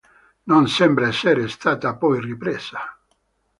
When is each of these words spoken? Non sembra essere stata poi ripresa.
Non 0.49 0.65
sembra 0.67 1.05
essere 1.09 1.47
stata 1.47 1.95
poi 1.95 2.19
ripresa. 2.19 2.79